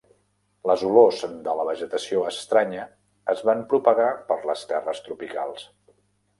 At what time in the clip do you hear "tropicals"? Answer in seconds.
5.11-5.71